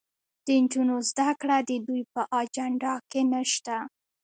د 0.45 0.47
نجونو 0.63 0.95
زدهکړه 1.09 1.57
د 1.69 1.71
دوی 1.87 2.03
په 2.13 2.21
اجنډا 2.39 2.95
کې 3.11 3.21
نشته. 3.33 3.77